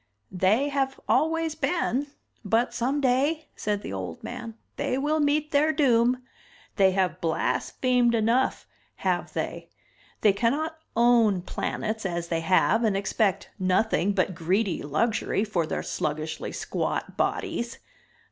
[0.33, 2.07] "They have always been.
[2.43, 6.23] But someday," said the old man, "they will meet their doom.
[6.77, 8.65] They have blasphemed enough,
[9.05, 9.69] have they.
[10.21, 15.83] They cannot own planets as they have and expect nothing but greedy luxury for their
[15.83, 17.77] sluggishly squat bodies.